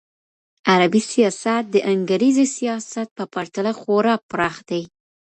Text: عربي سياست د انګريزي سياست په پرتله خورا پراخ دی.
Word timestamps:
عربي 0.71 1.01
سياست 1.13 1.63
د 1.69 1.75
انګريزي 1.93 2.45
سياست 2.57 3.07
په 3.17 3.23
پرتله 3.33 3.71
خورا 3.79 4.15
پراخ 4.31 4.55
دی. 4.69 4.81